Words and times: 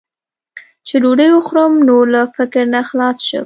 چې 0.87 0.95
ډوډۍ 1.01 1.29
وخورم، 1.33 1.73
نور 1.87 2.05
له 2.15 2.21
فکر 2.35 2.63
نه 2.73 2.81
خلاص 2.89 3.17
شم. 3.27 3.39